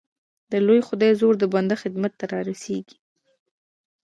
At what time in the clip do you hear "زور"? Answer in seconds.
1.21-1.33